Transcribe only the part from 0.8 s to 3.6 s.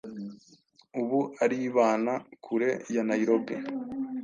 ubu aribana kure ya nairobi,